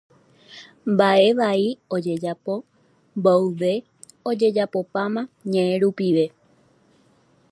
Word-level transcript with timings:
Mbaʼevai 0.91 1.65
ojejapo 1.95 2.53
mboyve 3.17 3.73
ojejapopáma 4.29 5.21
ñeʼẽ 5.51 5.75
rupive. 5.81 6.25